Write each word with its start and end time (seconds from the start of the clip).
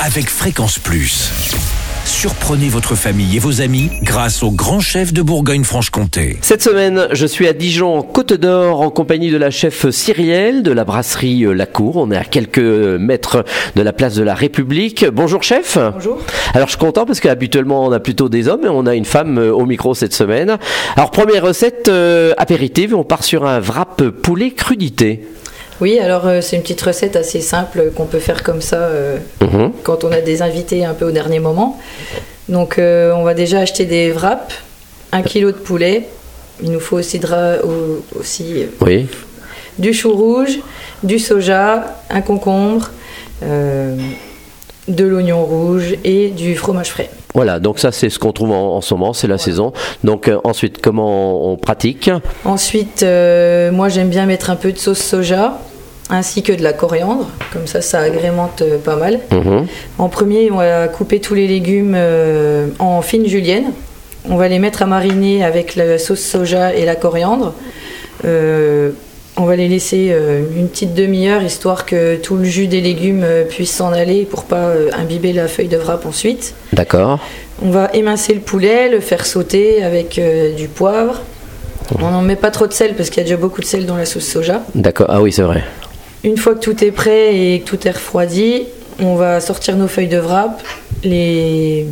avec 0.00 0.28
Fréquence 0.28 0.78
Plus. 0.78 1.30
Surprenez 2.04 2.68
votre 2.68 2.94
famille 2.94 3.36
et 3.36 3.38
vos 3.38 3.62
amis 3.62 3.90
grâce 4.02 4.42
au 4.42 4.50
grand 4.50 4.80
chef 4.80 5.12
de 5.12 5.22
Bourgogne-Franche-Comté. 5.22 6.36
Cette 6.42 6.62
semaine, 6.62 7.08
je 7.12 7.26
suis 7.26 7.48
à 7.48 7.54
Dijon, 7.54 8.02
Côte 8.02 8.34
d'Or, 8.34 8.82
en 8.82 8.90
compagnie 8.90 9.30
de 9.30 9.36
la 9.38 9.50
chef 9.50 9.88
Cyrielle 9.90 10.62
de 10.62 10.72
la 10.72 10.84
brasserie 10.84 11.46
La 11.54 11.66
Cour. 11.66 11.96
On 11.96 12.10
est 12.10 12.16
à 12.16 12.24
quelques 12.24 12.58
mètres 12.58 13.44
de 13.74 13.82
la 13.82 13.92
place 13.92 14.14
de 14.14 14.22
la 14.22 14.34
République. 14.34 15.06
Bonjour 15.10 15.42
chef. 15.42 15.78
Bonjour. 15.78 16.18
Alors 16.52 16.68
je 16.68 16.72
suis 16.72 16.80
content 16.80 17.06
parce 17.06 17.20
qu'habituellement 17.20 17.86
on 17.86 17.92
a 17.92 18.00
plutôt 18.00 18.28
des 18.28 18.48
hommes 18.48 18.64
et 18.64 18.68
on 18.68 18.86
a 18.86 18.94
une 18.94 19.06
femme 19.06 19.38
euh, 19.38 19.52
au 19.52 19.64
micro 19.64 19.94
cette 19.94 20.14
semaine. 20.14 20.58
Alors 20.96 21.10
première 21.10 21.42
recette 21.42 21.88
euh, 21.88 22.34
apéritive, 22.36 22.94
on 22.94 23.04
part 23.04 23.24
sur 23.24 23.46
un 23.46 23.60
wrap 23.60 24.02
poulet 24.10 24.50
crudité. 24.50 25.26
Oui, 25.80 25.98
alors 25.98 26.26
euh, 26.26 26.40
c'est 26.40 26.56
une 26.56 26.62
petite 26.62 26.82
recette 26.82 27.16
assez 27.16 27.40
simple 27.40 27.90
qu'on 27.96 28.06
peut 28.06 28.20
faire 28.20 28.42
comme 28.42 28.60
ça 28.60 28.76
euh, 28.76 29.18
Mhm. 29.40 29.72
quand 29.82 30.04
on 30.04 30.12
a 30.12 30.20
des 30.20 30.40
invités 30.42 30.84
un 30.84 30.94
peu 30.94 31.06
au 31.06 31.10
dernier 31.10 31.40
moment. 31.40 31.78
Donc 32.48 32.78
euh, 32.78 33.12
on 33.14 33.24
va 33.24 33.34
déjà 33.34 33.60
acheter 33.60 33.84
des 33.84 34.12
wraps, 34.12 34.54
un 35.12 35.22
kilo 35.22 35.50
de 35.50 35.56
poulet. 35.56 36.08
Il 36.62 36.70
nous 36.70 36.80
faut 36.80 36.96
aussi, 36.96 37.20
au- 37.64 38.18
aussi 38.20 38.66
Oui. 38.80 39.08
du 39.78 39.92
chou 39.92 40.12
rouge, 40.14 40.60
du 41.02 41.18
soja, 41.18 41.96
un 42.10 42.20
concombre, 42.20 42.90
de 43.42 45.04
l'oignon 45.04 45.44
rouge 45.44 45.96
et 46.04 46.28
du 46.28 46.54
fromage 46.54 46.90
frais. 46.90 47.10
Voilà, 47.34 47.58
donc 47.58 47.80
ça 47.80 47.90
c'est 47.90 48.10
ce 48.10 48.18
qu'on 48.20 48.32
trouve 48.32 48.52
en, 48.52 48.76
en 48.76 48.80
ce 48.80 48.94
moment, 48.94 49.12
c'est 49.12 49.26
la 49.26 49.38
saison. 49.38 49.72
Donc 50.04 50.28
euh, 50.28 50.38
ensuite, 50.44 50.80
comment 50.80 51.50
on 51.50 51.56
pratique 51.56 52.10
Ensuite, 52.44 53.02
euh, 53.02 53.72
moi 53.72 53.88
j'aime 53.88 54.08
bien 54.08 54.24
mettre 54.26 54.50
un 54.50 54.56
peu 54.56 54.70
de 54.70 54.78
sauce 54.78 55.00
soja 55.00 55.58
ainsi 56.10 56.42
que 56.42 56.52
de 56.52 56.62
la 56.62 56.72
coriandre, 56.72 57.28
comme 57.52 57.66
ça 57.66 57.80
ça 57.80 58.00
agrémente 58.00 58.62
euh, 58.62 58.78
pas 58.78 58.96
mal. 58.96 59.18
Mhm. 59.32 59.66
En 59.98 60.08
premier, 60.08 60.50
on 60.52 60.56
va 60.58 60.86
couper 60.86 61.18
tous 61.18 61.34
les 61.34 61.48
légumes 61.48 61.94
euh, 61.96 62.68
en 62.78 63.02
fines 63.02 63.26
juliennes. 63.26 63.72
On 64.30 64.36
va 64.36 64.48
les 64.48 64.58
mettre 64.60 64.82
à 64.82 64.86
mariner 64.86 65.44
avec 65.44 65.74
la 65.76 65.98
sauce 65.98 66.20
soja 66.22 66.72
et 66.74 66.84
la 66.84 66.94
coriandre. 66.94 67.52
On 69.36 69.46
va 69.46 69.56
les 69.56 69.66
laisser 69.66 70.10
euh, 70.12 70.44
une 70.56 70.68
petite 70.68 70.94
demi-heure 70.94 71.42
histoire 71.42 71.86
que 71.86 72.14
tout 72.16 72.36
le 72.36 72.44
jus 72.44 72.68
des 72.68 72.80
légumes 72.80 73.22
euh, 73.24 73.44
puisse 73.44 73.72
s'en 73.72 73.92
aller 73.92 74.26
pour 74.26 74.44
pas 74.44 74.68
euh, 74.68 74.90
imbiber 74.92 75.32
la 75.32 75.48
feuille 75.48 75.66
de 75.66 75.76
wrap 75.76 76.06
ensuite. 76.06 76.54
D'accord. 76.72 77.18
On 77.60 77.70
va 77.70 77.90
émincer 77.94 78.32
le 78.32 78.40
poulet, 78.40 78.88
le 78.88 79.00
faire 79.00 79.26
sauter 79.26 79.82
avec 79.82 80.20
du 80.56 80.68
poivre. 80.68 81.20
On 82.00 82.10
n'en 82.10 82.22
met 82.22 82.36
pas 82.36 82.50
trop 82.50 82.66
de 82.66 82.72
sel 82.72 82.94
parce 82.94 83.10
qu'il 83.10 83.18
y 83.18 83.20
a 83.20 83.24
déjà 83.24 83.36
beaucoup 83.36 83.60
de 83.60 83.66
sel 83.66 83.86
dans 83.86 83.96
la 83.96 84.06
sauce 84.06 84.26
soja. 84.26 84.62
D'accord. 84.74 85.06
Ah 85.08 85.20
oui, 85.20 85.32
c'est 85.32 85.42
vrai. 85.42 85.64
Une 86.22 86.36
fois 86.36 86.54
que 86.54 86.60
tout 86.60 86.82
est 86.84 86.90
prêt 86.90 87.36
et 87.36 87.60
que 87.60 87.64
tout 87.64 87.86
est 87.86 87.90
refroidi, 87.90 88.64
on 89.00 89.14
va 89.16 89.40
sortir 89.40 89.76
nos 89.76 89.88
feuilles 89.88 90.08
de 90.08 90.18
wrap, 90.18 90.62
les 91.02 91.86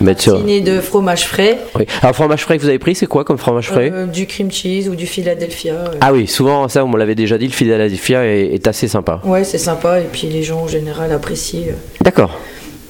Dîner 0.00 0.60
de 0.60 0.80
fromage 0.80 1.26
frais, 1.26 1.58
Oui. 1.78 1.86
Alors 2.02 2.14
fromage 2.14 2.42
frais 2.42 2.56
que 2.56 2.62
vous 2.62 2.68
avez 2.68 2.78
pris, 2.78 2.94
c'est 2.94 3.06
quoi 3.06 3.24
comme 3.24 3.38
fromage 3.38 3.68
frais 3.68 3.90
euh, 3.92 4.06
du 4.06 4.26
cream 4.26 4.50
cheese 4.50 4.88
ou 4.88 4.94
du 4.94 5.06
Philadelphia. 5.06 5.74
euh. 5.74 5.86
Ah 6.00 6.12
oui, 6.12 6.26
souvent 6.26 6.68
ça, 6.68 6.84
on 6.84 6.88
me 6.88 6.98
l'avait 6.98 7.14
déjà 7.14 7.38
dit, 7.38 7.46
le 7.46 7.52
Philadelphia 7.52 8.24
est, 8.26 8.54
est 8.54 8.66
assez 8.66 8.88
sympa. 8.88 9.20
Ouais, 9.24 9.44
c'est 9.44 9.58
sympa 9.58 10.00
et 10.00 10.04
puis 10.10 10.28
les 10.28 10.42
gens 10.42 10.60
en 10.62 10.68
général 10.68 11.12
apprécient. 11.12 11.68
euh. 11.68 11.72
D'accord. 12.02 12.38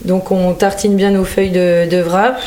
Donc 0.04 0.30
on 0.30 0.52
tartine 0.54 0.96
bien 0.96 1.10
nos 1.10 1.24
feuilles 1.24 1.50
de, 1.50 1.88
de 1.88 2.02
wrap. 2.02 2.40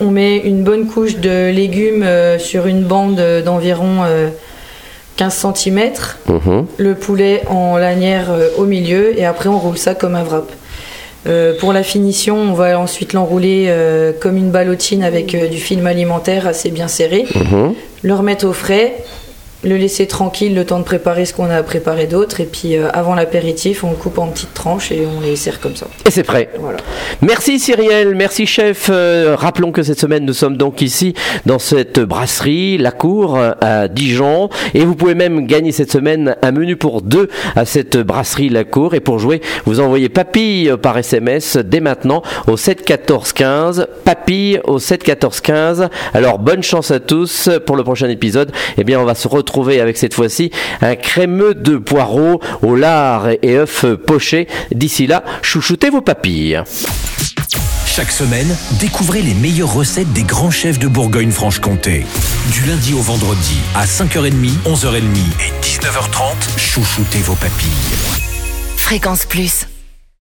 On 0.00 0.10
met 0.10 0.36
une 0.38 0.62
bonne 0.62 0.86
couche 0.88 1.16
de 1.16 1.50
légumes 1.50 2.02
euh, 2.02 2.38
sur 2.38 2.66
une 2.66 2.82
bande 2.82 3.20
d'environ 3.44 4.04
euh, 4.04 4.28
15 5.16 5.46
cm. 5.54 5.80
Mhm. 6.28 6.66
Le 6.76 6.94
poulet 6.94 7.42
en 7.48 7.78
lanière 7.78 8.28
au 8.58 8.64
milieu 8.64 9.18
et 9.18 9.24
après 9.24 9.48
on 9.48 9.58
roule 9.58 9.78
ça 9.78 9.94
comme 9.94 10.14
un 10.14 10.22
wrap. 10.24 10.50
Euh, 11.26 11.58
pour 11.58 11.72
la 11.72 11.82
finition, 11.82 12.36
on 12.36 12.52
va 12.52 12.78
ensuite 12.78 13.12
l'enrouler 13.12 13.66
euh, 13.68 14.12
comme 14.18 14.36
une 14.36 14.50
ballotine 14.50 15.02
avec 15.02 15.34
euh, 15.34 15.48
du 15.48 15.58
film 15.58 15.86
alimentaire 15.86 16.46
assez 16.46 16.70
bien 16.70 16.88
serré. 16.88 17.24
Mhm. 17.34 17.74
le 18.02 18.14
remettre 18.14 18.46
au 18.46 18.52
frais, 18.52 18.94
le 19.64 19.76
laisser 19.76 20.06
tranquille 20.06 20.54
le 20.54 20.64
temps 20.64 20.78
de 20.78 20.84
préparer 20.84 21.24
ce 21.24 21.34
qu'on 21.34 21.50
a 21.50 21.62
préparé 21.62 22.06
d'autre, 22.06 22.40
et 22.40 22.44
puis 22.44 22.76
euh, 22.76 22.88
avant 22.92 23.14
l'apéritif, 23.14 23.84
on 23.84 23.90
le 23.90 23.96
coupe 23.96 24.18
en 24.18 24.28
petites 24.28 24.54
tranches 24.54 24.92
et 24.92 25.06
on 25.06 25.20
les 25.20 25.36
sert 25.36 25.60
comme 25.60 25.76
ça. 25.76 25.86
Et 26.06 26.10
c'est 26.10 26.22
prêt. 26.22 26.50
Voilà. 26.58 26.78
Merci 27.22 27.58
Cyrielle, 27.58 28.14
merci 28.14 28.46
chef. 28.46 28.88
Euh, 28.90 29.34
rappelons 29.36 29.72
que 29.72 29.82
cette 29.82 29.98
semaine 29.98 30.24
nous 30.24 30.32
sommes 30.32 30.56
donc 30.56 30.82
ici 30.82 31.14
dans 31.46 31.58
cette 31.58 32.00
brasserie 32.00 32.78
La 32.78 32.92
Cour 32.92 33.36
euh, 33.36 33.52
à 33.60 33.88
Dijon 33.88 34.50
et 34.74 34.84
vous 34.84 34.94
pouvez 34.94 35.14
même 35.14 35.46
gagner 35.46 35.72
cette 35.72 35.90
semaine 35.90 36.36
un 36.42 36.52
menu 36.52 36.76
pour 36.76 37.02
deux 37.02 37.28
à 37.54 37.64
cette 37.64 37.96
brasserie 37.96 38.48
La 38.48 38.64
Cour 38.64 38.94
et 38.94 39.00
pour 39.00 39.18
jouer 39.18 39.40
vous 39.64 39.80
envoyez 39.80 40.08
papille 40.08 40.72
par 40.82 40.98
SMS 40.98 41.56
dès 41.56 41.80
maintenant 41.80 42.22
au 42.46 42.56
7 42.56 42.84
14 42.84 43.32
15 43.32 43.88
papille 44.04 44.60
au 44.64 44.78
7 44.78 45.02
14 45.02 45.40
15. 45.40 45.88
Alors 46.14 46.38
bonne 46.38 46.62
chance 46.62 46.90
à 46.90 47.00
tous 47.00 47.48
pour 47.64 47.76
le 47.76 47.82
prochain 47.82 48.08
épisode. 48.08 48.52
Eh 48.76 48.84
bien 48.84 49.00
on 49.00 49.04
va 49.04 49.14
se 49.14 49.28
retrouver 49.46 49.80
avec 49.80 49.96
cette 49.96 50.12
fois-ci 50.12 50.50
un 50.82 50.96
crémeux 50.96 51.54
de 51.54 51.76
poireaux 51.76 52.40
au 52.62 52.74
lard 52.74 53.28
et 53.42 53.56
œufs 53.56 53.94
pochés. 53.94 54.48
D'ici 54.72 55.06
là, 55.06 55.22
chouchoutez 55.42 55.88
vos 55.88 56.00
papilles. 56.00 56.60
Chaque 57.86 58.10
semaine, 58.10 58.54
découvrez 58.80 59.22
les 59.22 59.34
meilleures 59.34 59.72
recettes 59.72 60.12
des 60.12 60.24
grands 60.24 60.50
chefs 60.50 60.78
de 60.78 60.88
Bourgogne-Franche-Comté. 60.88 62.04
Du 62.52 62.66
lundi 62.66 62.92
au 62.92 63.00
vendredi, 63.00 63.56
à 63.74 63.86
5h30, 63.86 64.32
11h30 64.66 64.98
et 65.40 65.64
19h30, 65.64 66.58
chouchoutez 66.58 67.20
vos 67.20 67.36
papilles. 67.36 67.70
Fréquence 68.76 69.24
Plus. 69.24 69.66